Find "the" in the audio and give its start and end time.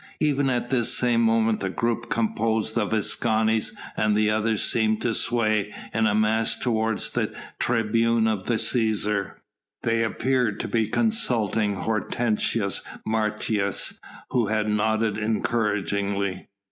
1.59-1.69, 4.17-4.31, 6.97-7.31, 8.47-8.55